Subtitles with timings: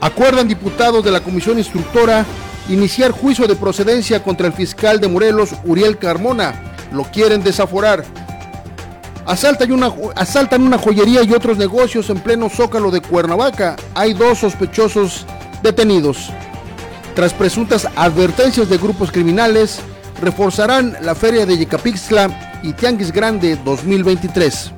[0.00, 2.24] Acuerdan diputados de la Comisión Instructora
[2.68, 6.54] iniciar juicio de procedencia contra el fiscal de Morelos, Uriel Carmona.
[6.92, 8.04] Lo quieren desaforar.
[9.26, 13.76] Asaltan una, asaltan una joyería y otros negocios en pleno zócalo de Cuernavaca.
[13.94, 15.26] Hay dos sospechosos
[15.62, 16.30] detenidos.
[17.14, 19.80] Tras presuntas advertencias de grupos criminales,
[20.20, 24.72] reforzarán la feria de Yecapixtla y Tianguis Grande 2023.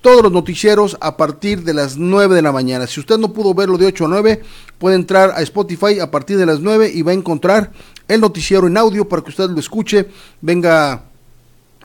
[0.00, 2.86] todos los noticieros a partir de las 9 de la mañana.
[2.86, 4.42] Si usted no pudo verlo de 8 a 9,
[4.78, 7.72] puede entrar a Spotify a partir de las 9 y va a encontrar
[8.06, 10.08] el noticiero en audio para que usted lo escuche,
[10.40, 11.07] venga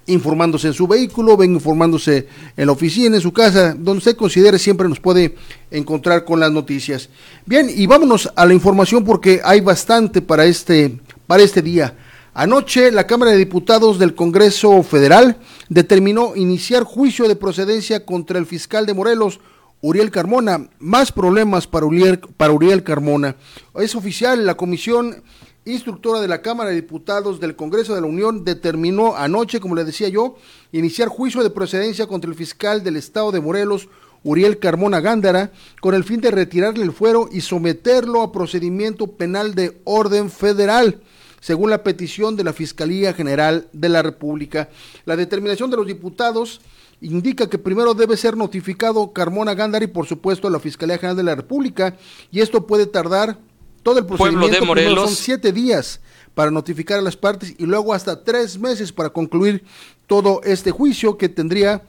[0.07, 2.27] informándose en su vehículo, ven informándose
[2.57, 5.35] en la oficina, en su casa, donde usted considere siempre nos puede
[5.71, 7.09] encontrar con las noticias.
[7.45, 11.95] Bien, y vámonos a la información porque hay bastante para este, para este día.
[12.35, 15.37] Anoche la Cámara de Diputados del Congreso Federal
[15.69, 19.39] determinó iniciar juicio de procedencia contra el fiscal de Morelos,
[19.81, 20.67] Uriel Carmona.
[20.79, 23.35] Más problemas para Uriel, para Uriel Carmona.
[23.75, 25.21] Es oficial, la Comisión
[25.65, 29.85] instructora de la Cámara de Diputados del Congreso de la Unión determinó anoche, como le
[29.85, 30.35] decía yo,
[30.71, 33.87] iniciar juicio de procedencia contra el fiscal del Estado de Morelos,
[34.23, 35.51] Uriel Carmona Gándara,
[35.81, 41.01] con el fin de retirarle el fuero y someterlo a procedimiento penal de orden federal
[41.39, 44.69] según la petición de la Fiscalía General de la República.
[45.03, 46.61] La determinación de los diputados
[47.01, 51.23] indica que primero debe ser notificado Carmona Gándara y por supuesto la Fiscalía General de
[51.23, 51.97] la República
[52.31, 53.39] y esto puede tardar
[53.83, 55.05] todo el procedimiento de Morelos.
[55.05, 55.99] son siete días
[56.33, 59.63] para notificar a las partes y luego hasta tres meses para concluir
[60.07, 61.83] todo este juicio que tendría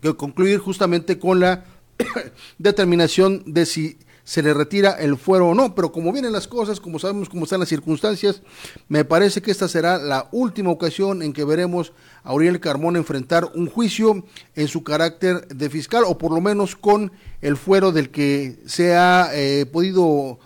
[0.00, 1.64] que concluir justamente con la
[2.58, 6.80] determinación de si se le retira el fuero o no, pero como vienen las cosas,
[6.80, 8.42] como sabemos cómo están las circunstancias,
[8.88, 11.92] me parece que esta será la última ocasión en que veremos
[12.22, 14.24] a Uriel Carmona enfrentar un juicio
[14.54, 18.94] en su carácter de fiscal, o por lo menos con el fuero del que se
[18.94, 20.38] ha eh, podido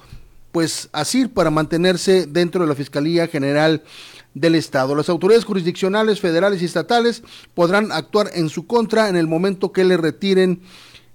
[0.56, 3.82] pues así para mantenerse dentro de la Fiscalía General
[4.32, 4.94] del Estado.
[4.94, 7.22] Las autoridades jurisdiccionales, federales y estatales
[7.52, 10.62] podrán actuar en su contra en el momento que le retiren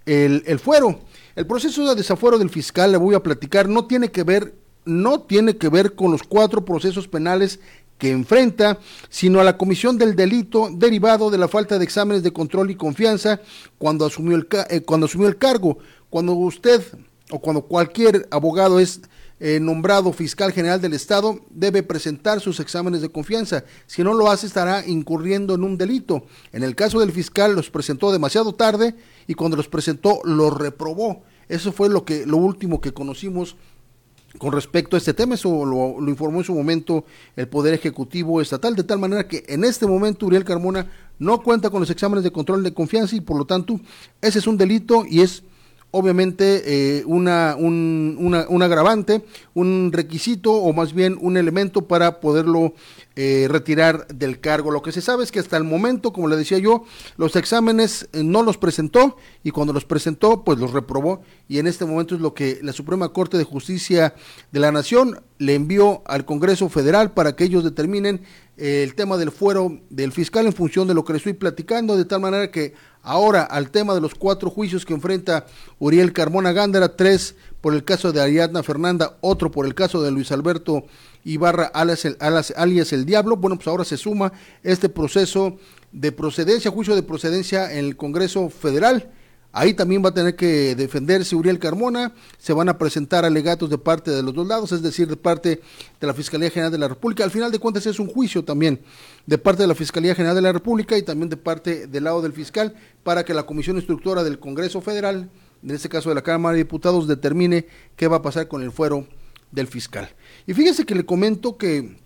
[0.05, 0.99] el, el fuero.
[1.35, 4.53] El proceso de desafuero del fiscal, le voy a platicar, no tiene que ver,
[4.85, 7.59] no tiene que ver con los cuatro procesos penales
[7.97, 8.77] que enfrenta,
[9.09, 12.75] sino a la comisión del delito derivado de la falta de exámenes de control y
[12.75, 13.41] confianza
[13.79, 15.79] cuando asumió el, eh, cuando asumió el cargo.
[16.11, 16.83] Cuando usted
[17.31, 19.01] o cuando cualquier abogado es
[19.43, 23.63] eh, nombrado fiscal general del Estado debe presentar sus exámenes de confianza.
[23.88, 26.27] Si no lo hace, estará incurriendo en un delito.
[26.51, 28.93] En el caso del fiscal, los presentó demasiado tarde
[29.25, 31.23] y cuando los presentó, los reprobó.
[31.49, 33.55] Eso fue lo, que, lo último que conocimos
[34.38, 35.33] con respecto a este tema.
[35.33, 37.03] Eso lo, lo informó en su momento
[37.35, 40.85] el Poder Ejecutivo Estatal, de tal manera que en este momento Uriel Carmona
[41.17, 43.79] no cuenta con los exámenes de control de confianza y por lo tanto
[44.21, 45.41] ese es un delito y es
[45.91, 48.17] obviamente eh, una, un,
[48.49, 49.23] un, agravante,
[49.53, 52.73] un requisito o más bien un elemento para poderlo
[53.17, 54.71] eh, retirar del cargo.
[54.71, 56.85] Lo que se sabe es que hasta el momento, como le decía yo,
[57.17, 61.67] los exámenes eh, no los presentó y cuando los presentó, pues los reprobó y en
[61.67, 64.15] este momento es lo que la Suprema Corte de Justicia
[64.51, 68.21] de la Nación le envió al Congreso Federal para que ellos determinen
[68.57, 72.05] el tema del fuero del fiscal en función de lo que le estoy platicando, de
[72.05, 75.46] tal manera que Ahora al tema de los cuatro juicios que enfrenta
[75.79, 80.12] Uriel Carmona Gándara, tres por el caso de Ariadna Fernanda, otro por el caso de
[80.12, 80.86] Luis Alberto
[81.24, 83.38] Ibarra alias el, el Diablo.
[83.38, 85.58] Bueno, pues ahora se suma este proceso
[85.91, 89.12] de procedencia, juicio de procedencia en el Congreso Federal
[89.53, 93.77] Ahí también va a tener que defenderse Uriel Carmona, se van a presentar alegatos de
[93.77, 95.62] parte de los dos lados, es decir, de parte
[96.00, 97.25] de la Fiscalía General de la República.
[97.25, 98.79] Al final de cuentas es un juicio también
[99.25, 102.22] de parte de la Fiscalía General de la República y también de parte del lado
[102.22, 105.29] del fiscal para que la Comisión Instructora del Congreso Federal,
[105.62, 107.67] en este caso de la Cámara de Diputados, determine
[107.98, 109.05] qué va a pasar con el fuero
[109.51, 110.10] del fiscal.
[110.48, 111.98] Y fíjese que le comento que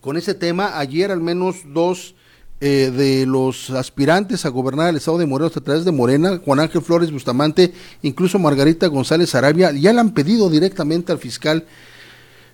[0.00, 2.14] con ese tema ayer al menos dos
[2.60, 6.60] eh, de los aspirantes a gobernar el estado de Morelos a través de Morena, Juan
[6.60, 7.72] Ángel Flores Bustamante,
[8.02, 11.66] incluso Margarita González Arabia, ya le han pedido directamente al fiscal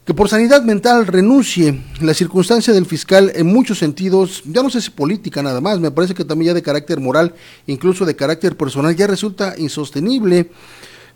[0.05, 1.81] que por sanidad mental renuncie.
[2.01, 5.93] La circunstancia del fiscal en muchos sentidos, ya no sé si política nada más, me
[5.93, 7.35] parece que también ya de carácter moral,
[7.67, 10.51] incluso de carácter personal, ya resulta insostenible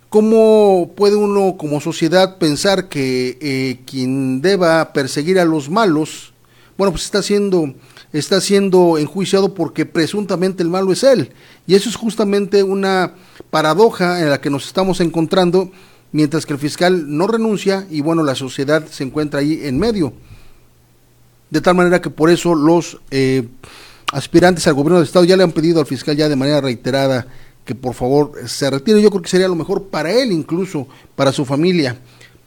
[0.08, 6.32] ¿Cómo puede uno como sociedad pensar que eh, quien deba perseguir a los malos,
[6.78, 7.74] bueno, pues está siendo,
[8.18, 11.32] está siendo enjuiciado porque presuntamente el malo es él?
[11.66, 13.14] Y eso es justamente una
[13.50, 15.70] paradoja en la que nos estamos encontrando,
[16.12, 20.12] mientras que el fiscal no renuncia y bueno, la sociedad se encuentra ahí en medio.
[21.50, 23.48] De tal manera que por eso los eh,
[24.12, 27.26] aspirantes al gobierno del Estado ya le han pedido al fiscal ya de manera reiterada
[27.64, 29.02] que por favor se retire.
[29.02, 31.98] Yo creo que sería lo mejor para él, incluso para su familia,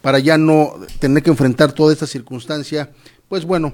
[0.02, 2.92] para ya no tener que enfrentar toda esta circunstancia,
[3.28, 3.74] pues bueno,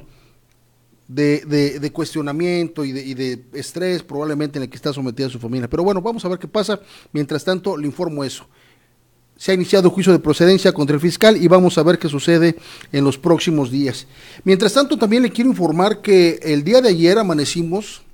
[1.07, 5.39] de, de, cuestionamiento y de, y de, estrés probablemente en el que está sometida su
[5.39, 5.69] familia.
[5.69, 6.79] Pero bueno, vamos a ver qué pasa.
[7.11, 8.47] Mientras tanto, le informo eso.
[9.37, 12.55] Se ha iniciado juicio de procedencia contra el fiscal y vamos a ver qué sucede
[12.91, 14.07] en los próximos días.
[14.45, 18.04] Mientras tanto, también le quiero informar que el día de ayer amanecimos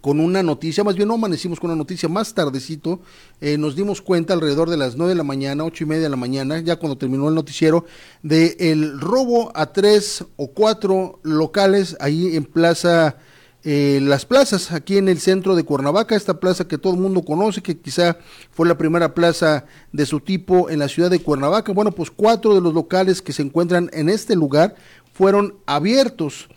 [0.00, 3.00] con una noticia, más bien no amanecimos con una noticia, más tardecito
[3.40, 6.08] eh, nos dimos cuenta alrededor de las nueve de la mañana, ocho y media de
[6.08, 7.84] la mañana, ya cuando terminó el noticiero,
[8.22, 13.18] de el robo a tres o cuatro locales ahí en Plaza,
[13.62, 17.22] eh, las plazas, aquí en el centro de Cuernavaca, esta plaza que todo el mundo
[17.22, 18.18] conoce, que quizá
[18.50, 21.72] fue la primera plaza de su tipo en la ciudad de Cuernavaca.
[21.72, 24.76] Bueno, pues cuatro de los locales que se encuentran en este lugar
[25.12, 26.48] fueron abiertos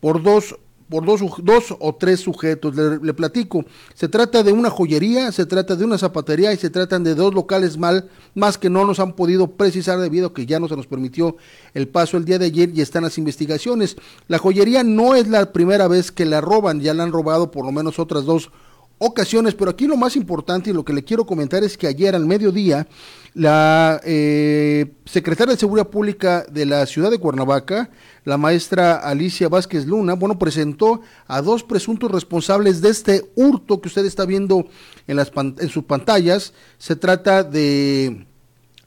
[0.00, 2.74] por dos por dos, dos o tres sujetos.
[2.74, 3.64] Le, platico,
[3.94, 7.34] se trata de una joyería, se trata de una zapatería y se tratan de dos
[7.34, 10.76] locales mal, más que no nos han podido precisar debido a que ya no se
[10.76, 11.36] nos permitió
[11.74, 13.96] el paso el día de ayer y están las investigaciones.
[14.28, 17.64] La joyería no es la primera vez que la roban, ya la han robado por
[17.64, 18.50] lo menos otras dos
[18.98, 22.14] ocasiones, pero aquí lo más importante y lo que le quiero comentar es que ayer
[22.14, 22.86] al mediodía
[23.34, 27.90] la eh, secretaria de Seguridad Pública de la ciudad de Cuernavaca,
[28.24, 33.88] la maestra Alicia Vázquez Luna, bueno, presentó a dos presuntos responsables de este hurto que
[33.88, 34.66] usted está viendo
[35.08, 36.54] en, las, en sus pantallas.
[36.78, 38.24] Se trata de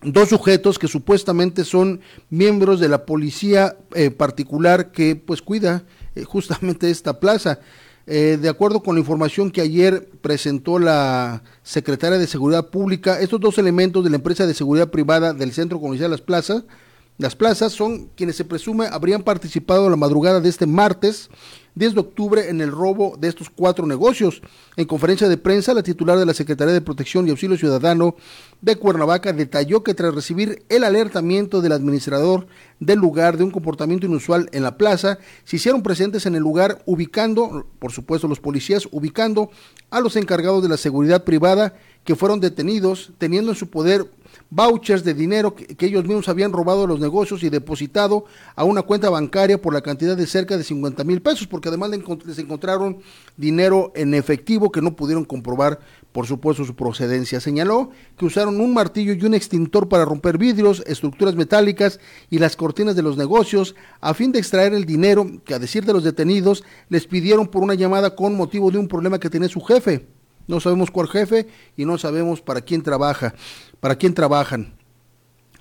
[0.02, 5.84] dos sujetos que supuestamente son miembros de la policía eh, particular que pues cuida
[6.16, 7.60] eh, justamente esta plaza.
[8.10, 13.42] Eh, de acuerdo con la información que ayer presentó la secretaria de Seguridad Pública, estos
[13.42, 16.64] dos elementos de la empresa de seguridad privada del Centro Comercial Las Plazas,
[17.18, 21.30] las plazas son quienes se presume habrían participado la madrugada de este martes
[21.78, 24.42] 10 de octubre en el robo de estos cuatro negocios.
[24.76, 28.16] En conferencia de prensa, la titular de la Secretaría de Protección y Auxilio Ciudadano
[28.62, 32.48] de Cuernavaca detalló que tras recibir el alertamiento del administrador
[32.80, 36.82] del lugar de un comportamiento inusual en la plaza, se hicieron presentes en el lugar
[36.86, 39.52] ubicando, por supuesto los policías, ubicando
[39.90, 44.10] a los encargados de la seguridad privada que fueron detenidos, teniendo en su poder
[44.50, 48.26] vouchers de dinero que, ellos mismos habían robado de los negocios y depositado
[48.56, 51.92] a una cuenta bancaria por la cantidad de cerca de 50 mil pesos, porque además
[52.26, 53.00] les encontraron
[53.36, 55.80] dinero en efectivo que no pudieron comprobar,
[56.12, 57.40] por supuesto, su procedencia.
[57.40, 62.00] Señaló que usaron un martillo y un extintor para romper vidrios, estructuras metálicas
[62.30, 65.86] y las cortinas de los negocios a fin de extraer el dinero que, a decir
[65.86, 69.50] de los detenidos, les pidieron por una llamada con motivo de un problema que tenía
[69.50, 70.17] su jefe.
[70.48, 73.34] No sabemos cuál jefe y no sabemos para quién trabaja
[73.80, 74.74] para quién trabajan.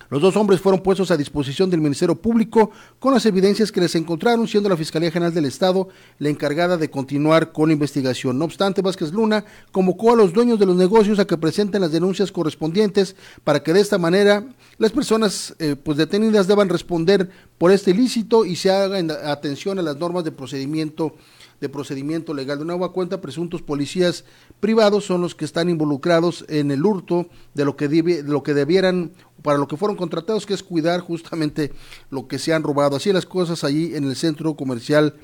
[0.08, 3.96] Los dos hombres fueron puestos a disposición del Ministerio Público con las evidencias que les
[3.96, 5.88] encontraron, siendo la Fiscalía General del Estado
[6.20, 8.38] la encargada de continuar con la investigación.
[8.38, 11.90] No obstante, Vázquez Luna convocó a los dueños de los negocios a que presenten las
[11.90, 14.44] denuncias correspondientes para que de esta manera
[14.78, 17.28] las personas eh, pues detenidas deban responder
[17.58, 21.16] por este ilícito y se haga atención a las normas de procedimiento
[21.60, 22.58] de procedimiento legal.
[22.58, 24.24] De nueva cuenta, presuntos policías
[24.60, 29.12] privados son los que están involucrados en el hurto de lo que, lo que debieran,
[29.42, 31.72] para lo que fueron contratados, que es cuidar justamente
[32.10, 32.96] lo que se han robado.
[32.96, 35.14] Así las cosas allí en el centro comercial,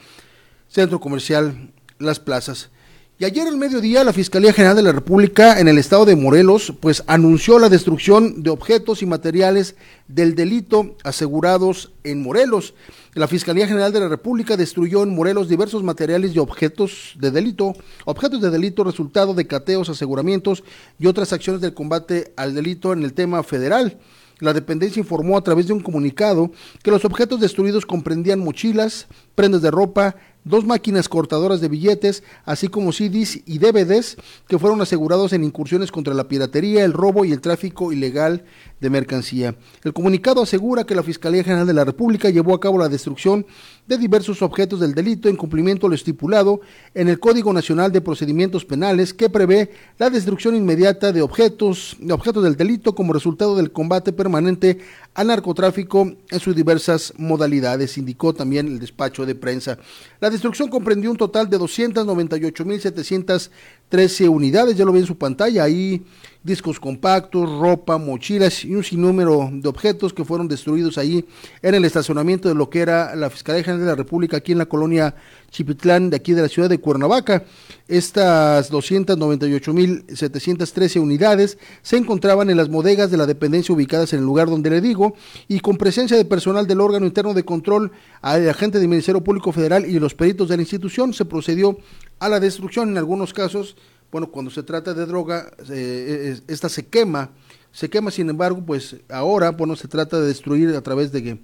[0.68, 2.70] centro comercial Las Plazas.
[3.19, 6.73] Y ayer al mediodía la Fiscalía General de la República en el estado de Morelos
[6.81, 9.76] pues anunció la destrucción de objetos y materiales
[10.09, 12.75] del delito asegurados en Morelos.
[13.14, 17.75] La Fiscalía General de la República destruyó en Morelos diversos materiales y objetos de delito,
[18.07, 20.64] objetos de delito resultado de cateos, aseguramientos
[20.99, 23.99] y otras acciones del combate al delito en el tema federal.
[24.42, 26.50] La dependencia informó a través de un comunicado
[26.83, 32.68] que los objetos destruidos comprendían mochilas, prendas de ropa, dos máquinas cortadoras de billetes, así
[32.68, 34.16] como CDs y DVDs
[34.49, 38.44] que fueron asegurados en incursiones contra la piratería, el robo y el tráfico ilegal
[38.82, 39.54] de mercancía.
[39.84, 43.46] El comunicado asegura que la Fiscalía General de la República llevó a cabo la destrucción
[43.86, 46.60] de diversos objetos del delito en cumplimiento a lo estipulado
[46.92, 52.42] en el Código Nacional de Procedimientos Penales que prevé la destrucción inmediata de objetos, objetos
[52.42, 54.80] del delito como resultado del combate permanente
[55.14, 59.78] al narcotráfico en sus diversas modalidades, indicó también el despacho de prensa.
[60.20, 66.04] La destrucción comprendió un total de 298.713 unidades, ya lo ve en su pantalla, ahí
[66.42, 71.25] discos compactos, ropa, mochilas y un sinnúmero de objetos que fueron destruidos ahí
[71.62, 74.58] en el estacionamiento de lo que era la Fiscalía General de la República aquí en
[74.58, 75.14] la colonia
[75.50, 77.44] Chipitlán de aquí de la ciudad de Cuernavaca.
[77.87, 84.49] Estas 298.713 unidades se encontraban en las bodegas de la dependencia ubicadas en el lugar
[84.49, 85.14] donde le digo
[85.46, 89.52] y con presencia de personal del órgano interno de control, al agente del Ministerio Público
[89.52, 91.78] Federal y los peritos de la institución se procedió
[92.18, 93.76] a la destrucción en algunos casos
[94.12, 97.31] bueno, cuando se trata de droga, eh, esta se quema,
[97.73, 101.40] se quema, sin embargo, pues ahora, bueno, se trata de destruir a través de,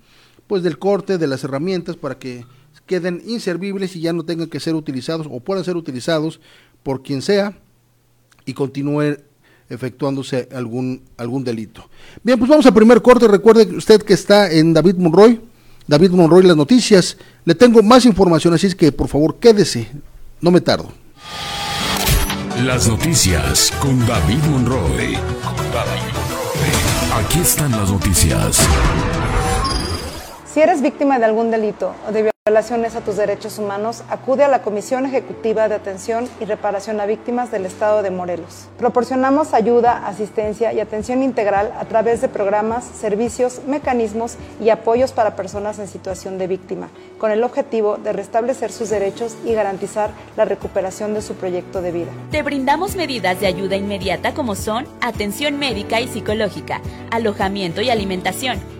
[0.46, 2.44] pues del corte de las herramientas para que
[2.84, 6.40] queden inservibles y ya no tengan que ser utilizados o puedan ser utilizados
[6.82, 7.58] por quien sea
[8.44, 9.16] y continúe
[9.70, 11.88] efectuándose algún, algún delito.
[12.22, 13.28] Bien, pues vamos al primer corte.
[13.28, 15.40] Recuerde usted que está en David Monroy,
[15.86, 17.16] David Monroy, las noticias.
[17.46, 19.88] Le tengo más información, así es que por favor quédese,
[20.42, 20.92] no me tardo.
[22.64, 25.16] Las noticias con David Monroe.
[27.14, 28.58] Aquí están las noticias.
[30.52, 34.48] Si eres víctima de algún delito o de violaciones a tus derechos humanos, acude a
[34.48, 38.68] la Comisión Ejecutiva de Atención y Reparación a Víctimas del Estado de Morelos.
[38.78, 45.36] Proporcionamos ayuda, asistencia y atención integral a través de programas, servicios, mecanismos y apoyos para
[45.36, 46.88] personas en situación de víctima,
[47.18, 51.92] con el objetivo de restablecer sus derechos y garantizar la recuperación de su proyecto de
[51.92, 52.12] vida.
[52.30, 58.77] Te brindamos medidas de ayuda inmediata como son atención médica y psicológica, alojamiento y alimentación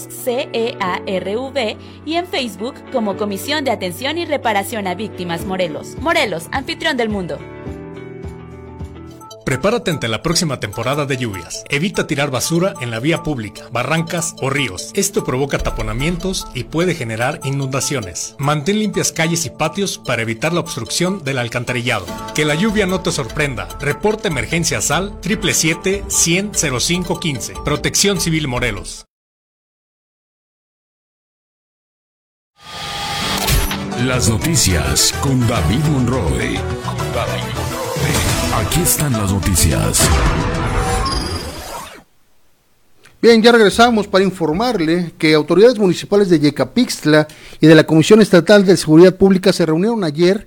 [0.00, 5.96] CEARV y en Facebook como Comisión de Atención y Reparación a Víctimas Morelos.
[6.00, 7.38] Morelos, anfitrión del mundo.
[9.48, 11.64] Prepárate ante la próxima temporada de lluvias.
[11.70, 14.90] Evita tirar basura en la vía pública, barrancas o ríos.
[14.92, 18.36] Esto provoca taponamientos y puede generar inundaciones.
[18.38, 22.04] Mantén limpias calles y patios para evitar la obstrucción del alcantarillado.
[22.34, 23.68] Que la lluvia no te sorprenda.
[23.80, 27.54] Reporta emergencia SAL 777 100 0515.
[27.64, 29.07] Protección Civil Morelos.
[34.04, 36.60] Las noticias con David Monroe.
[38.54, 40.08] Aquí están las noticias.
[43.20, 47.26] Bien, ya regresamos para informarle que autoridades municipales de Yecapixtla
[47.60, 50.46] y de la Comisión Estatal de Seguridad Pública se reunieron ayer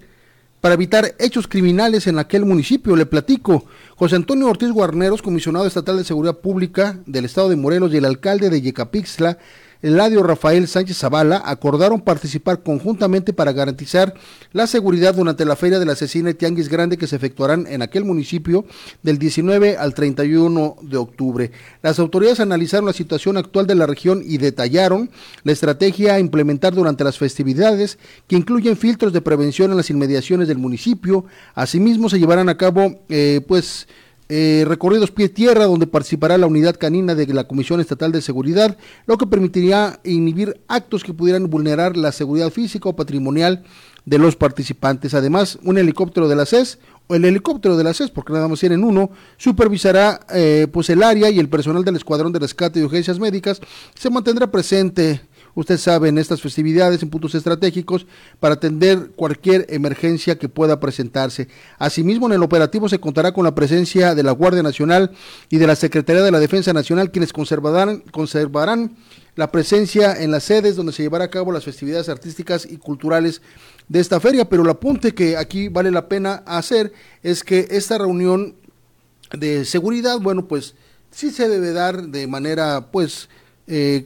[0.61, 2.95] para evitar hechos criminales en aquel municipio.
[2.95, 3.65] Le platico,
[3.97, 8.05] José Antonio Ortiz Guarneros, comisionado estatal de Seguridad Pública del Estado de Morelos y el
[8.05, 9.39] alcalde de Yecapixtla,
[9.81, 14.13] Eladio Rafael Sánchez Zavala acordaron participar conjuntamente para garantizar
[14.53, 18.05] la seguridad durante la Feria de la Asesina Tianguis Grande que se efectuarán en aquel
[18.05, 18.65] municipio
[19.01, 21.51] del 19 al 31 de octubre.
[21.81, 25.09] Las autoridades analizaron la situación actual de la región y detallaron
[25.43, 30.47] la estrategia a implementar durante las festividades que incluyen filtros de prevención en las inmediaciones
[30.47, 31.25] del municipio.
[31.55, 33.87] Asimismo se llevarán a cabo eh, pues
[34.33, 38.77] eh, recorridos pie tierra, donde participará la unidad canina de la Comisión Estatal de Seguridad,
[39.05, 43.65] lo que permitiría inhibir actos que pudieran vulnerar la seguridad física o patrimonial
[44.05, 45.13] de los participantes.
[45.15, 48.61] Además, un helicóptero de la CES o el helicóptero de la CES, porque nada más
[48.61, 52.83] tienen uno, supervisará eh, pues el área y el personal del Escuadrón de Rescate y
[52.83, 53.59] Urgencias Médicas
[53.95, 55.19] se mantendrá presente
[55.55, 58.05] usted sabe, estas festividades, en puntos estratégicos,
[58.39, 61.47] para atender cualquier emergencia que pueda presentarse.
[61.77, 65.11] Asimismo, en el operativo se contará con la presencia de la Guardia Nacional
[65.49, 68.95] y de la Secretaría de la Defensa Nacional, quienes conservarán, conservarán
[69.35, 73.41] la presencia en las sedes donde se llevará a cabo las festividades artísticas y culturales
[73.87, 74.49] de esta feria.
[74.49, 76.91] Pero el apunte que aquí vale la pena hacer
[77.23, 78.55] es que esta reunión
[79.37, 80.75] de seguridad, bueno, pues
[81.11, 83.29] sí se debe dar de manera, pues,
[83.67, 84.05] eh,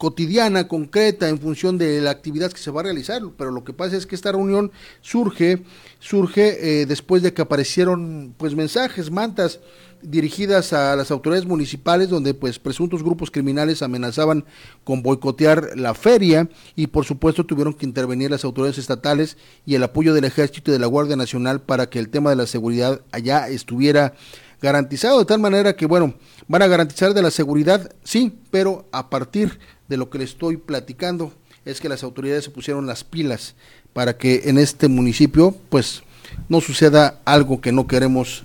[0.00, 3.74] cotidiana, concreta, en función de la actividad que se va a realizar, pero lo que
[3.74, 5.62] pasa es que esta reunión surge,
[5.98, 9.60] surge eh, después de que aparecieron pues mensajes, mantas
[10.00, 14.46] dirigidas a las autoridades municipales donde pues presuntos grupos criminales amenazaban
[14.84, 19.36] con boicotear la feria y por supuesto tuvieron que intervenir las autoridades estatales
[19.66, 22.36] y el apoyo del ejército y de la Guardia Nacional para que el tema de
[22.36, 24.14] la seguridad allá estuviera
[24.62, 26.14] garantizado de tal manera que bueno,
[26.48, 29.58] van a garantizar de la seguridad, sí, pero a partir
[29.90, 31.34] de lo que le estoy platicando
[31.66, 33.56] es que las autoridades se pusieron las pilas
[33.92, 36.02] para que en este municipio pues
[36.48, 38.44] no suceda algo que no queremos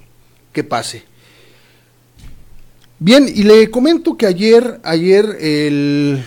[0.52, 1.04] que pase.
[2.98, 6.24] Bien, y le comento que ayer, ayer el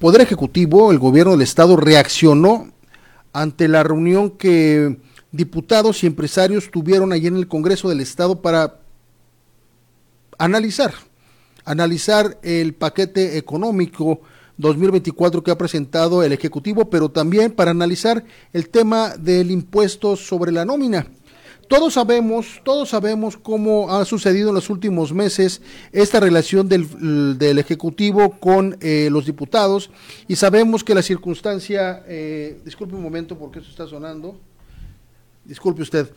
[0.00, 2.70] Poder Ejecutivo, el gobierno del Estado, reaccionó
[3.32, 4.98] ante la reunión que
[5.30, 8.80] diputados y empresarios tuvieron ayer en el Congreso del Estado para
[10.38, 10.92] analizar,
[11.64, 14.22] analizar el paquete económico
[14.58, 20.52] 2024 que ha presentado el Ejecutivo, pero también para analizar el tema del impuesto sobre
[20.52, 21.06] la nómina.
[21.68, 27.58] Todos sabemos, todos sabemos cómo ha sucedido en los últimos meses esta relación del, del
[27.58, 29.90] Ejecutivo con eh, los diputados
[30.28, 34.38] y sabemos que la circunstancia, eh, disculpe un momento porque eso está sonando,
[35.44, 36.08] disculpe usted,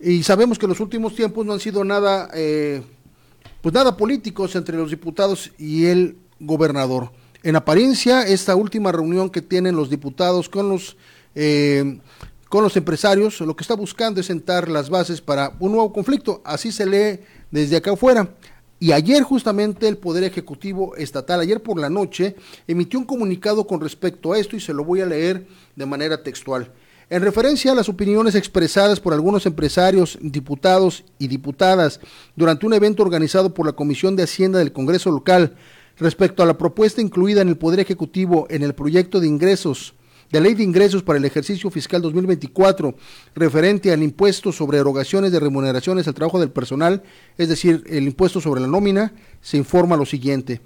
[0.00, 2.82] y sabemos que los últimos tiempos no han sido nada, eh,
[3.62, 7.10] pues nada políticos entre los diputados y el gobernador.
[7.46, 10.96] En apariencia, esta última reunión que tienen los diputados con los
[11.36, 12.00] eh,
[12.48, 16.42] con los empresarios, lo que está buscando es sentar las bases para un nuevo conflicto.
[16.44, 17.20] Así se lee
[17.52, 18.28] desde acá afuera.
[18.80, 22.34] Y ayer justamente el Poder Ejecutivo Estatal, ayer por la noche,
[22.66, 26.24] emitió un comunicado con respecto a esto y se lo voy a leer de manera
[26.24, 26.72] textual.
[27.10, 32.00] En referencia a las opiniones expresadas por algunos empresarios, diputados y diputadas
[32.34, 35.54] durante un evento organizado por la Comisión de Hacienda del Congreso local
[35.98, 39.94] respecto a la propuesta incluida en el Poder Ejecutivo en el proyecto de ingresos
[40.30, 42.94] de Ley de Ingresos para el ejercicio fiscal 2024
[43.34, 47.02] referente al impuesto sobre erogaciones de remuneraciones al trabajo del personal,
[47.38, 50.60] es decir, el impuesto sobre la nómina, se informa lo siguiente.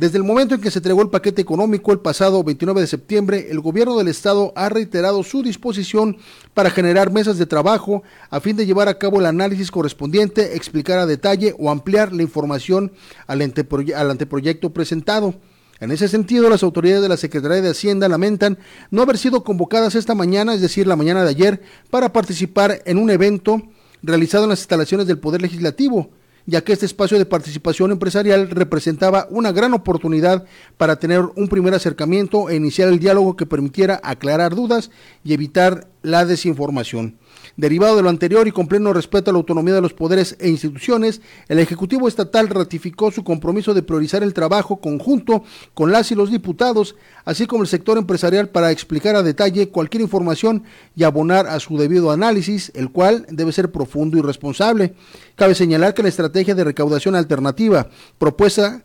[0.00, 3.48] Desde el momento en que se entregó el paquete económico el pasado 29 de septiembre,
[3.50, 6.16] el gobierno del estado ha reiterado su disposición
[6.54, 10.98] para generar mesas de trabajo a fin de llevar a cabo el análisis correspondiente, explicar
[11.00, 12.92] a detalle o ampliar la información
[13.26, 15.34] al, al anteproyecto presentado.
[15.80, 18.56] En ese sentido, las autoridades de la Secretaría de Hacienda lamentan
[18.90, 22.96] no haber sido convocadas esta mañana, es decir, la mañana de ayer, para participar en
[22.96, 23.60] un evento
[24.02, 26.08] realizado en las instalaciones del Poder Legislativo,
[26.50, 30.44] ya que este espacio de participación empresarial representaba una gran oportunidad
[30.76, 34.90] para tener un primer acercamiento e iniciar el diálogo que permitiera aclarar dudas
[35.22, 37.19] y evitar la desinformación.
[37.60, 40.48] Derivado de lo anterior y con pleno respeto a la autonomía de los poderes e
[40.48, 45.44] instituciones, el Ejecutivo Estatal ratificó su compromiso de priorizar el trabajo conjunto
[45.74, 46.96] con las y los diputados,
[47.26, 50.64] así como el sector empresarial para explicar a detalle cualquier información
[50.96, 54.94] y abonar a su debido análisis, el cual debe ser profundo y responsable.
[55.36, 58.82] Cabe señalar que la estrategia de recaudación alternativa propuesta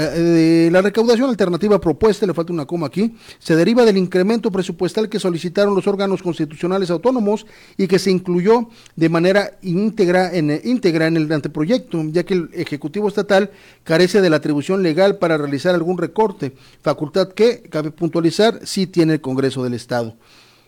[0.00, 5.08] eh, la recaudación alternativa propuesta, le falta una coma aquí, se deriva del incremento presupuestal
[5.08, 11.08] que solicitaron los órganos constitucionales autónomos y que se incluyó de manera íntegra en, íntegra
[11.08, 13.50] en el anteproyecto, ya que el Ejecutivo Estatal
[13.82, 19.14] carece de la atribución legal para realizar algún recorte, facultad que, cabe puntualizar, sí tiene
[19.14, 20.16] el Congreso del Estado.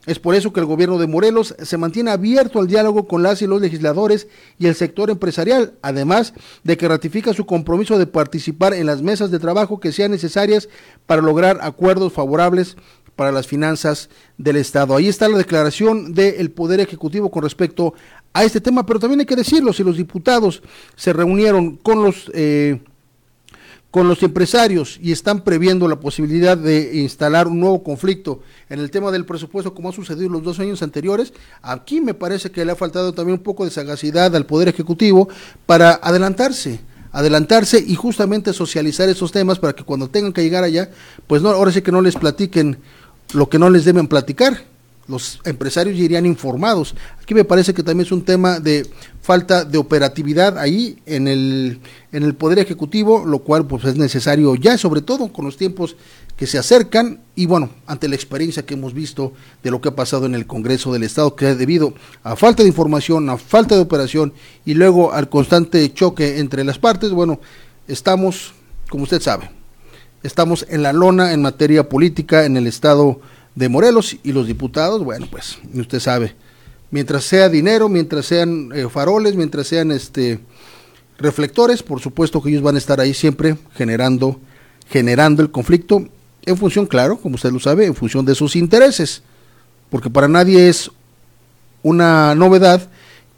[0.06, 3.42] Es por eso que el gobierno de Morelos se mantiene abierto al diálogo con las
[3.42, 6.32] y los legisladores y el sector empresarial, además
[6.64, 10.68] de que ratifica su compromiso de participar en las mesas de trabajo que sean necesarias
[11.06, 12.76] para lograr acuerdos favorables
[13.14, 14.08] para las finanzas
[14.38, 14.96] del Estado.
[14.96, 17.92] Ahí está la declaración del Poder Ejecutivo con respecto
[18.32, 20.62] a este tema, pero también hay que decirlo, si los diputados
[20.96, 22.30] se reunieron con los...
[22.32, 22.80] Eh,
[23.90, 28.90] con los empresarios y están previendo la posibilidad de instalar un nuevo conflicto en el
[28.90, 32.72] tema del presupuesto como ha sucedido los dos años anteriores, aquí me parece que le
[32.72, 35.28] ha faltado también un poco de sagacidad al Poder Ejecutivo
[35.66, 36.80] para adelantarse
[37.12, 40.90] adelantarse y justamente socializar esos temas para que cuando tengan que llegar allá,
[41.26, 42.78] pues no, ahora sí que no les platiquen
[43.32, 44.64] lo que no les deben platicar,
[45.10, 46.94] los empresarios irían informados.
[47.20, 48.86] Aquí me parece que también es un tema de
[49.20, 51.80] falta de operatividad ahí en el,
[52.12, 55.96] en el Poder Ejecutivo, lo cual pues es necesario ya, sobre todo con los tiempos
[56.36, 59.94] que se acercan y bueno, ante la experiencia que hemos visto de lo que ha
[59.94, 61.92] pasado en el Congreso del Estado, que debido
[62.22, 64.32] a falta de información, a falta de operación
[64.64, 67.40] y luego al constante choque entre las partes, bueno,
[67.88, 68.54] estamos,
[68.88, 69.50] como usted sabe,
[70.22, 73.20] estamos en la lona en materia política en el Estado
[73.60, 76.34] de Morelos y los diputados, bueno, pues usted sabe,
[76.90, 80.40] mientras sea dinero, mientras sean eh, faroles, mientras sean este
[81.18, 84.40] reflectores, por supuesto que ellos van a estar ahí siempre generando
[84.88, 86.06] generando el conflicto
[86.46, 89.22] en función, claro, como usted lo sabe, en función de sus intereses,
[89.90, 90.90] porque para nadie es
[91.82, 92.88] una novedad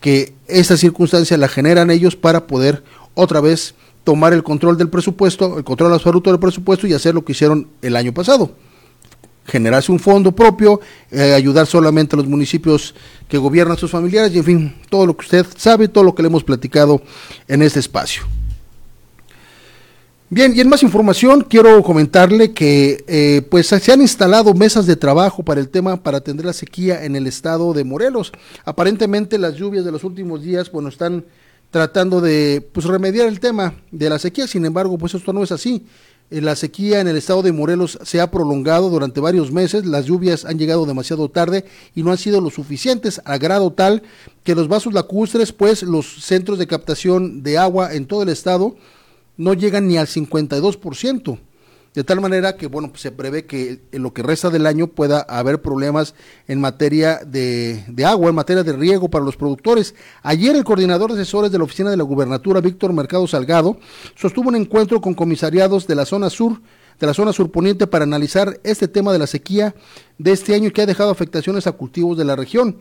[0.00, 5.58] que esta circunstancia la generan ellos para poder otra vez tomar el control del presupuesto,
[5.58, 8.52] el control absoluto del presupuesto y hacer lo que hicieron el año pasado
[9.46, 12.94] generarse un fondo propio, eh, ayudar solamente a los municipios
[13.28, 16.22] que gobiernan sus familiares y en fin, todo lo que usted sabe, todo lo que
[16.22, 17.02] le hemos platicado
[17.48, 18.22] en este espacio.
[20.34, 24.96] Bien, y en más información quiero comentarle que eh, pues se han instalado mesas de
[24.96, 28.32] trabajo para el tema para atender la sequía en el estado de Morelos.
[28.64, 31.26] Aparentemente las lluvias de los últimos días, bueno, están
[31.70, 34.46] tratando de pues remediar el tema de la sequía.
[34.46, 35.84] Sin embargo, pues esto no es así.
[36.30, 40.06] Eh, la sequía en el estado de Morelos se ha prolongado durante varios meses, las
[40.06, 44.02] lluvias han llegado demasiado tarde y no han sido lo suficientes a grado tal
[44.44, 48.76] que los vasos lacustres, pues los centros de captación de agua en todo el estado
[49.36, 51.38] no llegan ni al 52%
[51.94, 54.86] de tal manera que bueno pues se prevé que en lo que resta del año
[54.86, 56.14] pueda haber problemas
[56.48, 59.94] en materia de, de, agua, en materia de riego para los productores.
[60.22, 63.78] Ayer el coordinador de asesores de la oficina de la gubernatura, Víctor Mercado Salgado,
[64.14, 66.60] sostuvo un encuentro con comisariados de la zona sur
[66.98, 69.74] de la zona surponiente para analizar este tema de la sequía
[70.18, 72.78] de este año que ha dejado afectaciones a cultivos de la región.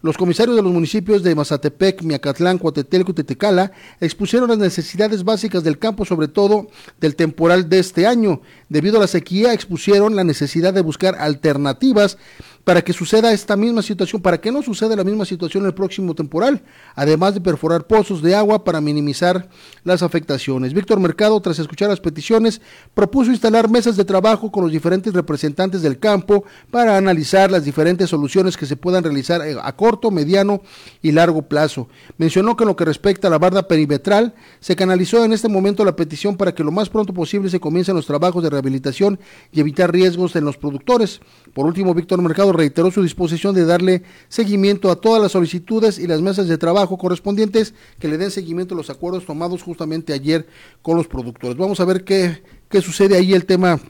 [0.00, 5.64] Los comisarios de los municipios de Mazatepec, Miacatlán, Coatetelco y Tetecala expusieron las necesidades básicas
[5.64, 6.68] del campo, sobre todo
[7.00, 8.40] del temporal de este año.
[8.68, 12.16] Debido a la sequía, expusieron la necesidad de buscar alternativas
[12.64, 15.74] para que suceda esta misma situación, para que no suceda la misma situación en el
[15.74, 16.62] próximo temporal,
[16.94, 19.48] además de perforar pozos de agua para minimizar
[19.84, 20.74] las afectaciones.
[20.74, 22.60] Víctor Mercado, tras escuchar las peticiones,
[22.94, 28.10] propuso instalar mesas de trabajo con los diferentes representantes del campo para analizar las diferentes
[28.10, 30.60] soluciones que se puedan realizar a corto, mediano
[31.02, 31.88] y largo plazo.
[32.18, 35.84] Mencionó que en lo que respecta a la barda perimetral, se canalizó en este momento
[35.84, 39.18] la petición para que lo más pronto posible se comiencen los trabajos de rehabilitación
[39.52, 41.20] y evitar riesgos en los productores.
[41.54, 46.06] Por último, Víctor Mercado reiteró su disposición de darle seguimiento a todas las solicitudes y
[46.06, 50.46] las mesas de trabajo correspondientes que le den seguimiento a los acuerdos tomados justamente ayer
[50.82, 51.56] con los productores.
[51.56, 53.80] Vamos a ver qué, qué sucede ahí el tema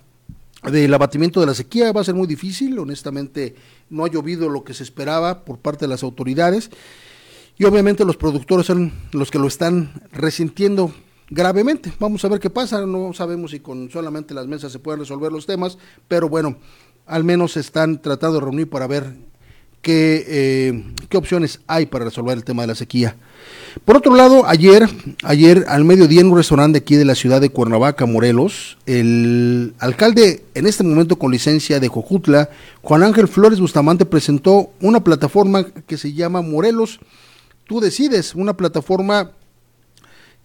[0.63, 3.55] del abatimiento de la sequía va a ser muy difícil, honestamente
[3.91, 6.71] no ha llovido lo que se esperaba por parte de las autoridades
[7.57, 10.93] y obviamente los productores son los que lo están resintiendo
[11.31, 11.93] gravemente.
[11.99, 15.33] Vamos a ver qué pasa, no sabemos si con solamente las mesas se pueden resolver
[15.33, 16.57] los temas, pero bueno,
[17.09, 19.15] al menos están tratando de reunir para ver
[19.83, 23.17] qué, eh, qué opciones hay para resolver el tema de la sequía.
[23.85, 24.89] Por otro lado, ayer,
[25.23, 30.45] ayer al mediodía en un restaurante aquí de la ciudad de Cuernavaca, Morelos, el alcalde
[30.55, 32.51] en este momento con licencia de Jojutla,
[32.83, 37.01] Juan Ángel Flores Bustamante, presentó una plataforma que se llama Morelos,
[37.67, 39.33] tú decides, una plataforma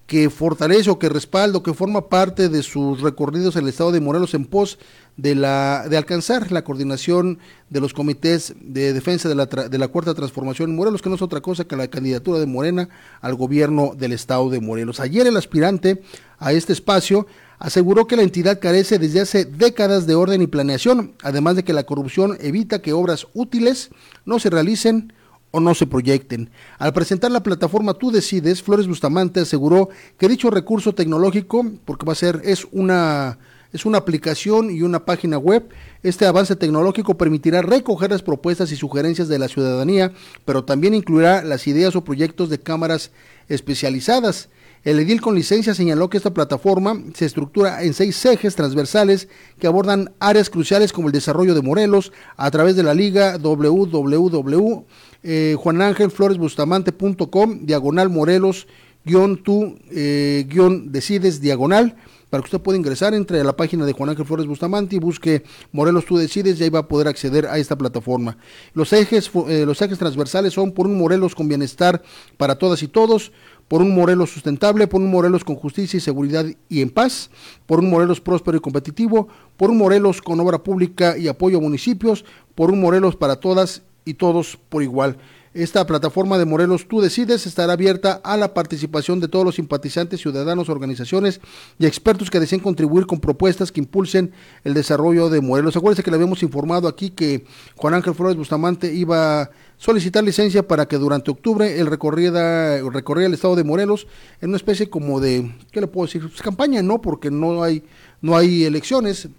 [0.06, 3.92] que fortalece o que respalda o que forma parte de sus recorridos en el estado
[3.92, 4.78] de Morelos en pos
[5.18, 9.88] de, la, de alcanzar la coordinación de los comités de defensa de la, de la
[9.88, 12.90] cuarta transformación en Morelos, que no es otra cosa que la candidatura de Morena
[13.22, 15.00] al gobierno del estado de Morelos.
[15.00, 16.02] Ayer el aspirante
[16.40, 17.28] a este espacio
[17.60, 21.74] aseguró que la entidad carece desde hace décadas de orden y planeación, además de que
[21.74, 23.90] la corrupción evita que obras útiles
[24.26, 25.14] no se realicen
[25.52, 26.50] o no se proyecten.
[26.80, 32.14] Al presentar la plataforma Tú Decides, Flores Bustamante aseguró que dicho recurso tecnológico, porque va
[32.14, 33.38] a ser, es una,
[33.74, 35.68] es una aplicación y una página web,
[36.04, 40.14] este avance tecnológico permitirá recoger las propuestas y sugerencias de la ciudadanía,
[40.46, 43.12] pero también incluirá las ideas o proyectos de cámaras
[43.50, 44.50] especializadas.
[44.84, 49.68] El edil con licencia señaló que esta plataforma se estructura en seis ejes transversales que
[49.68, 54.86] abordan áreas cruciales como el desarrollo de Morelos a través de la liga www
[55.24, 58.68] eh, Juan Ángel Flores Bustamante.com, diagonal Morelos,
[59.06, 61.96] guion tú, eh, guion decides, diagonal,
[62.34, 65.00] para que usted pueda ingresar, entre a la página de Juan Ángel Flores Bustamante y
[65.00, 68.40] busque Morelos tú decides y ahí va a poder acceder a esta plataforma.
[68.74, 72.02] Los ejes, eh, los ejes transversales son por un Morelos con bienestar
[72.38, 73.32] para todas y todos,
[73.68, 77.30] por un Morelos sustentable, por un Morelos con justicia y seguridad y en paz,
[77.68, 81.62] por un Morelos próspero y competitivo, por un Morelos con obra pública y apoyo a
[81.62, 85.18] municipios, por un Morelos para todas y todos por igual.
[85.54, 90.20] Esta plataforma de Morelos Tú Decides estará abierta a la participación de todos los simpatizantes,
[90.20, 91.42] ciudadanos, organizaciones
[91.78, 94.32] y expertos que deseen contribuir con propuestas que impulsen
[94.64, 95.78] el desarrollo de Morelos.
[95.78, 100.68] Acuérdense que le habíamos informado aquí que Juan Ángel Flores Bustamante iba a solicitar licencia
[100.68, 104.08] para que durante octubre él recorriera, recorriera el estado de Morelos
[104.42, 106.22] en una especie como de, ¿qué le puedo decir?
[106.22, 107.84] Pues campaña no, porque no hay,
[108.22, 109.30] no hay elecciones,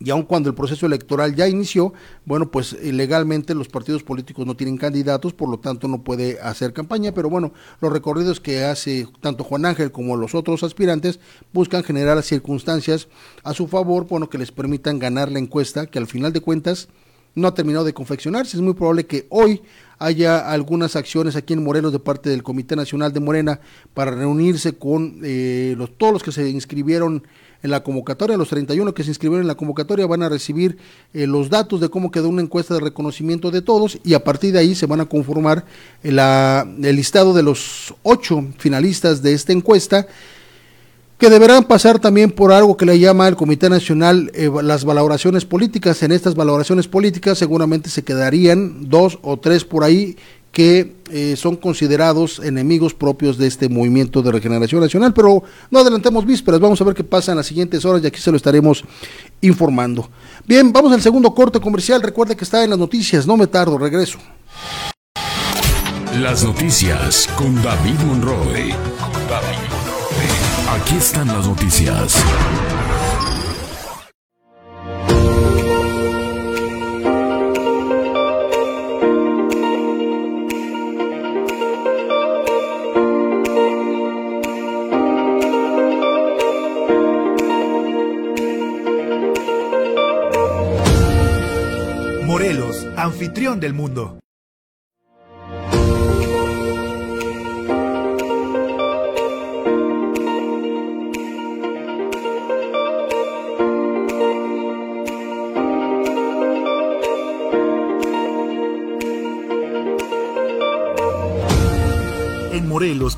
[0.00, 1.92] y aun cuando el proceso electoral ya inició,
[2.24, 6.40] bueno, pues eh, legalmente los partidos políticos no tienen candidatos, por lo tanto no puede
[6.40, 11.18] hacer campaña, pero bueno, los recorridos que hace tanto Juan Ángel como los otros aspirantes
[11.52, 13.08] buscan generar circunstancias
[13.42, 16.88] a su favor, bueno, que les permitan ganar la encuesta, que al final de cuentas
[17.34, 18.56] no ha terminado de confeccionarse.
[18.56, 19.62] Es muy probable que hoy
[19.98, 23.60] haya algunas acciones aquí en Morelos de parte del Comité Nacional de Morena
[23.94, 27.24] para reunirse con eh, los, todos los que se inscribieron
[27.62, 28.36] en la convocatoria.
[28.36, 30.78] Los 31 que se inscribieron en la convocatoria van a recibir
[31.12, 34.52] eh, los datos de cómo quedó una encuesta de reconocimiento de todos y a partir
[34.52, 35.64] de ahí se van a conformar
[36.02, 40.06] el, el listado de los ocho finalistas de esta encuesta
[41.18, 45.44] que deberán pasar también por algo que le llama el Comité Nacional eh, las valoraciones
[45.44, 46.00] políticas.
[46.04, 50.16] En estas valoraciones políticas seguramente se quedarían dos o tres por ahí
[50.52, 55.12] que eh, son considerados enemigos propios de este movimiento de regeneración nacional.
[55.12, 58.20] Pero no adelantemos vísperas, vamos a ver qué pasa en las siguientes horas y aquí
[58.20, 58.84] se lo estaremos
[59.40, 60.08] informando.
[60.46, 62.02] Bien, vamos al segundo corte comercial.
[62.02, 64.18] Recuerde que está en las noticias, no me tardo, regreso.
[66.20, 68.74] Las noticias con David Monroe.
[70.68, 72.16] Aquí están las noticias.
[93.56, 94.18] Del mundo.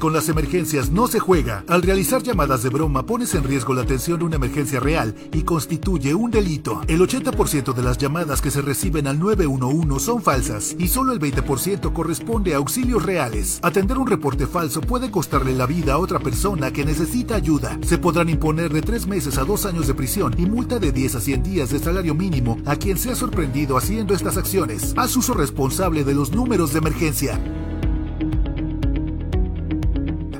[0.01, 1.63] Con las emergencias no se juega.
[1.69, 5.43] Al realizar llamadas de broma pones en riesgo la atención de una emergencia real y
[5.43, 6.81] constituye un delito.
[6.89, 11.21] El 80% de las llamadas que se reciben al 911 son falsas y solo el
[11.21, 13.61] 20% corresponde a auxilios reales.
[13.63, 17.79] Atender un reporte falso puede costarle la vida a otra persona que necesita ayuda.
[17.87, 21.15] Se podrán imponer de 3 meses a 2 años de prisión y multa de 10
[21.17, 24.95] a 100 días de salario mínimo a quien sea sorprendido haciendo estas acciones.
[24.97, 27.60] Haz uso responsable de los números de emergencia.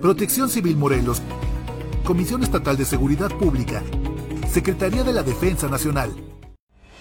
[0.01, 1.21] Protección Civil Morelos,
[2.05, 3.83] Comisión Estatal de Seguridad Pública,
[4.51, 6.30] Secretaría de la Defensa Nacional.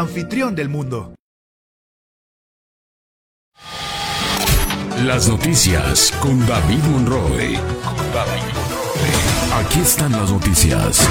[0.00, 1.14] Anfitrión del mundo.
[5.04, 7.58] Las noticias con David Monroe.
[9.54, 11.06] Aquí están las noticias.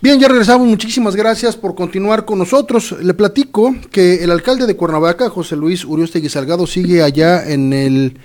[0.00, 0.66] Bien, ya regresamos.
[0.66, 2.96] Muchísimas gracias por continuar con nosotros.
[3.00, 8.18] Le platico que el alcalde de Cuernavaca, José Luis Uriostegui Salgado, sigue allá en el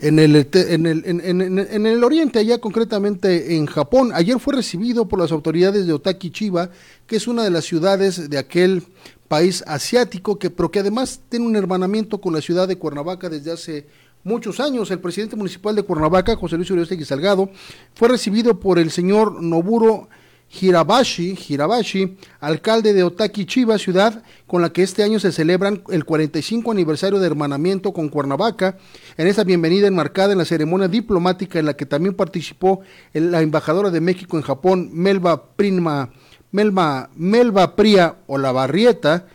[0.00, 4.10] en el, en el, en, el oriente, allá concretamente en Japón.
[4.14, 6.70] Ayer fue recibido por las autoridades de Otaki Chiba,
[7.06, 8.82] que es una de las ciudades de aquel
[9.28, 13.52] país asiático, que, pero que además tiene un hermanamiento con la ciudad de Cuernavaca desde
[13.52, 13.86] hace
[14.24, 14.90] muchos años.
[14.90, 17.50] El presidente municipal de Cuernavaca, José Luis Uriostegui Salgado,
[17.94, 20.08] fue recibido por el señor Noburo
[20.50, 26.04] Hirabashi, Hirabashi, alcalde de Otaki Chiba, ciudad con la que este año se celebran el
[26.04, 28.76] 45 aniversario de hermanamiento con Cuernavaca,
[29.16, 32.80] en esa bienvenida enmarcada en la ceremonia diplomática en la que también participó
[33.12, 36.10] la embajadora de México en Japón, Melba Prima,
[36.50, 39.26] Melba, Melba Pria Olavarrieta,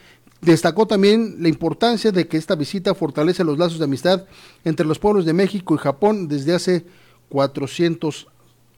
[0.41, 4.25] destacó también la importancia de que esta visita fortalece los lazos de amistad
[4.65, 6.85] entre los pueblos de México y Japón desde hace
[7.29, 8.27] 400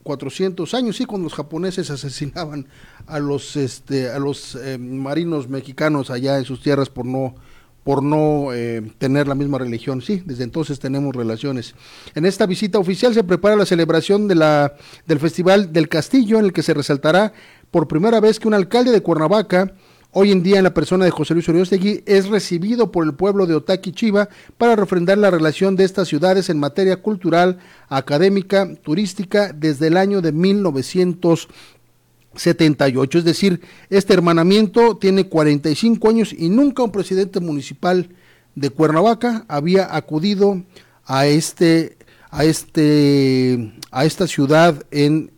[0.07, 2.65] 400 años, sí, cuando los japoneses asesinaban
[3.07, 7.35] a los, este, a los eh, marinos mexicanos allá en sus tierras por no,
[7.83, 10.01] por no eh, tener la misma religión.
[10.01, 11.75] Sí, desde entonces tenemos relaciones.
[12.15, 16.45] En esta visita oficial se prepara la celebración de la, del Festival del Castillo, en
[16.45, 17.33] el que se resaltará
[17.69, 19.73] por primera vez que un alcalde de Cuernavaca
[20.19, 23.45] Hoy en día, en la persona de José Luis Uriostegui, es recibido por el pueblo
[23.45, 29.53] de Otaki Chiba para refrendar la relación de estas ciudades en materia cultural, académica, turística,
[29.53, 33.19] desde el año de 1978.
[33.19, 38.09] Es decir, este hermanamiento tiene 45 años y nunca un presidente municipal
[38.55, 40.63] de Cuernavaca había acudido
[41.05, 41.95] a este
[42.31, 45.29] a este a esta ciudad en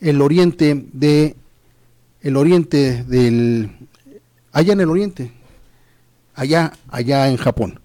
[0.00, 1.34] el oriente de
[2.22, 3.80] el oriente del
[4.52, 5.32] allá en el oriente,
[6.34, 7.80] allá, allá en Japón.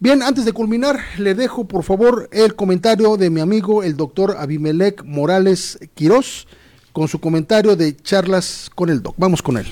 [0.00, 4.36] Bien, antes de culminar, le dejo por favor el comentario de mi amigo el doctor
[4.38, 6.46] Abimelec Morales Quirós
[6.92, 9.14] con su comentario de charlas con el doc.
[9.16, 9.66] Vamos con él.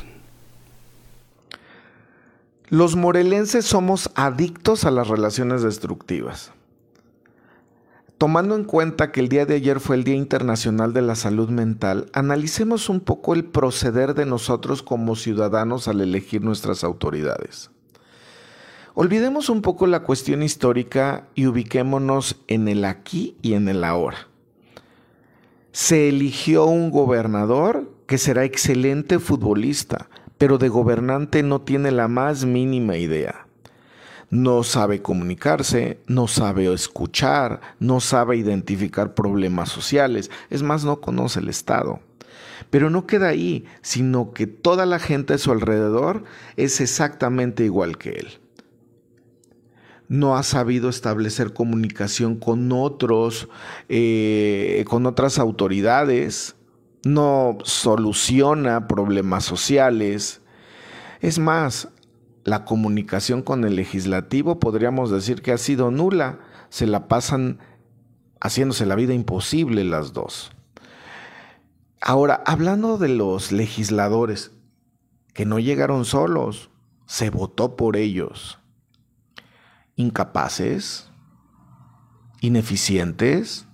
[2.68, 6.52] Los morelenses somos adictos a las relaciones destructivas
[8.22, 11.48] tomando en cuenta que el día de ayer fue el Día Internacional de la Salud
[11.48, 17.72] Mental, analicemos un poco el proceder de nosotros como ciudadanos al elegir nuestras autoridades.
[18.94, 24.28] Olvidemos un poco la cuestión histórica y ubiquémonos en el aquí y en el ahora.
[25.72, 30.08] Se eligió un gobernador que será excelente futbolista,
[30.38, 33.48] pero de gobernante no tiene la más mínima idea.
[34.32, 41.40] No sabe comunicarse, no sabe escuchar, no sabe identificar problemas sociales, es más, no conoce
[41.40, 42.00] el Estado.
[42.70, 46.24] Pero no queda ahí, sino que toda la gente a su alrededor
[46.56, 48.38] es exactamente igual que él
[50.08, 53.48] no ha sabido establecer comunicación con otros,
[53.88, 56.54] eh, con otras autoridades,
[57.02, 60.42] no soluciona problemas sociales.
[61.22, 61.88] Es más,
[62.44, 66.40] la comunicación con el legislativo podríamos decir que ha sido nula.
[66.70, 67.58] Se la pasan
[68.40, 70.52] haciéndose la vida imposible las dos.
[72.00, 74.52] Ahora, hablando de los legisladores,
[75.34, 76.70] que no llegaron solos,
[77.06, 78.58] se votó por ellos
[79.96, 81.10] incapaces,
[82.40, 83.66] ineficientes,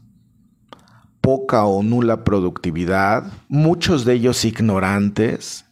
[1.21, 5.65] poca o nula productividad, muchos de ellos ignorantes,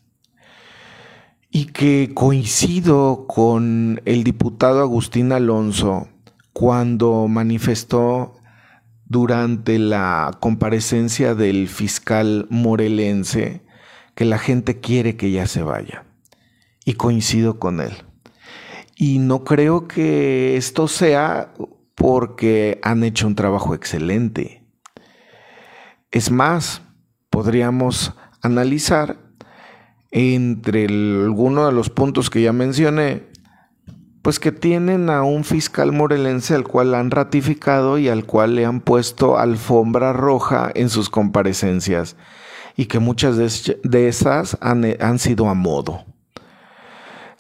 [1.51, 6.09] y que coincido con el diputado Agustín Alonso
[6.53, 8.35] cuando manifestó
[9.05, 13.63] durante la comparecencia del fiscal morelense
[14.15, 16.05] que la gente quiere que ya se vaya.
[16.85, 17.93] Y coincido con él.
[18.97, 21.53] Y no creo que esto sea
[21.95, 24.65] porque han hecho un trabajo excelente.
[26.11, 26.83] Es más,
[27.29, 29.26] podríamos analizar
[30.19, 33.25] entre alguno de los puntos que ya mencioné,
[34.23, 38.65] pues que tienen a un fiscal morelense al cual han ratificado y al cual le
[38.65, 42.17] han puesto alfombra roja en sus comparecencias
[42.79, 46.07] y que muchas de, esas han, han sido a modo.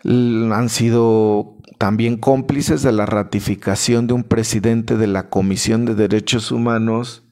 [0.04, 6.52] Han sido también cómplices de la ratificación de un presidente de la Comisión de Derechos
[6.52, 7.24] Humanos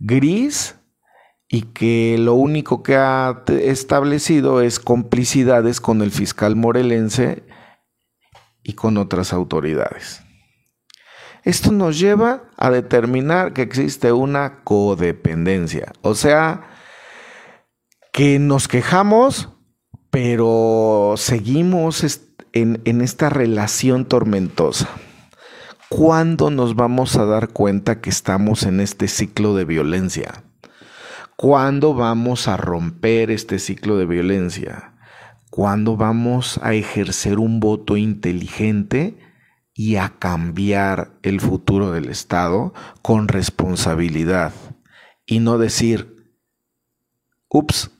[0.00, 0.74] gris
[1.48, 7.44] y que lo único que ha establecido es complicidades con el fiscal morelense
[8.62, 10.22] y con otras autoridades.
[11.42, 16.68] Esto nos lleva a determinar que existe una codependencia, o sea,
[18.12, 19.50] que nos quejamos
[20.14, 22.04] pero seguimos
[22.52, 24.88] en, en esta relación tormentosa.
[25.88, 30.44] ¿Cuándo nos vamos a dar cuenta que estamos en este ciclo de violencia?
[31.36, 34.94] ¿Cuándo vamos a romper este ciclo de violencia?
[35.50, 39.18] ¿Cuándo vamos a ejercer un voto inteligente
[39.72, 42.72] y a cambiar el futuro del Estado
[43.02, 44.52] con responsabilidad?
[45.26, 46.38] Y no decir,
[47.48, 47.90] ups,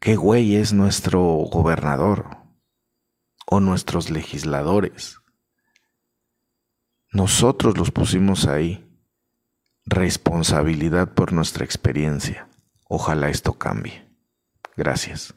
[0.00, 2.38] qué güey es nuestro gobernador
[3.46, 5.20] o nuestros legisladores.
[7.12, 8.91] Nosotros los pusimos ahí.
[9.86, 12.48] Responsabilidad por nuestra experiencia.
[12.88, 14.04] Ojalá esto cambie.
[14.76, 15.34] Gracias.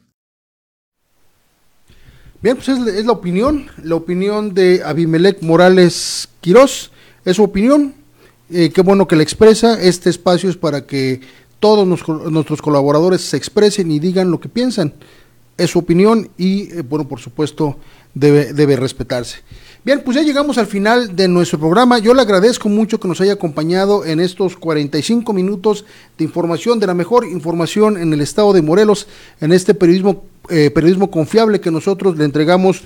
[2.42, 6.92] Bien, pues es, la opinión, la opinión de Abimelech Morales Quirós,
[7.24, 7.94] es su opinión,
[8.50, 11.22] eh, qué bueno que la expresa, este espacio es para que
[11.58, 11.86] todos
[12.30, 14.92] nuestros colaboradores se expresen y digan lo que piensan.
[15.56, 17.78] Es su opinión y, eh, bueno, por supuesto,
[18.14, 19.38] debe, debe respetarse.
[19.86, 22.00] Bien, pues ya llegamos al final de nuestro programa.
[22.00, 25.84] Yo le agradezco mucho que nos haya acompañado en estos 45 minutos
[26.18, 29.06] de información, de la mejor información en el estado de Morelos,
[29.40, 32.82] en este periodismo, eh, periodismo confiable que nosotros le entregamos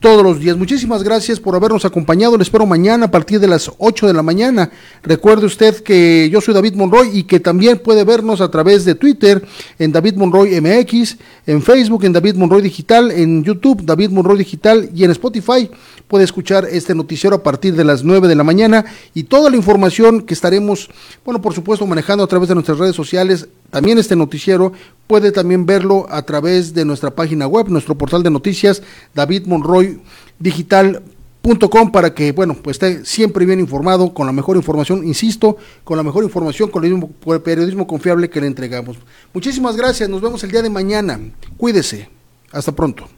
[0.00, 0.56] todos los días.
[0.56, 2.36] Muchísimas gracias por habernos acompañado.
[2.36, 4.70] Le espero mañana a partir de las 8 de la mañana.
[5.02, 8.94] Recuerde usted que yo soy David Monroy y que también puede vernos a través de
[8.94, 9.44] Twitter
[9.78, 14.88] en David Monroy MX, en Facebook en David Monroy Digital, en YouTube David Monroy Digital
[14.94, 15.68] y en Spotify
[16.08, 19.56] puede escuchar este noticiero a partir de las 9 de la mañana y toda la
[19.56, 20.88] información que estaremos,
[21.24, 23.48] bueno, por supuesto, manejando a través de nuestras redes sociales.
[23.70, 24.72] También este noticiero
[25.06, 28.82] puede también verlo a través de nuestra página web, nuestro portal de noticias,
[29.14, 35.96] davidmonroydigital.com para que, bueno, pues esté siempre bien informado, con la mejor información, insisto, con
[35.96, 37.10] la mejor información, con el mismo
[37.42, 38.96] periodismo confiable que le entregamos.
[39.32, 41.20] Muchísimas gracias, nos vemos el día de mañana.
[41.56, 42.08] Cuídese.
[42.50, 43.17] Hasta pronto.